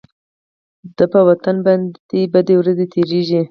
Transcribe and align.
د 0.97 0.99
په 1.11 1.19
وطن 1.29 1.55
بدې 2.33 2.55
ورځې 2.61 2.85
تيريږي. 2.93 3.41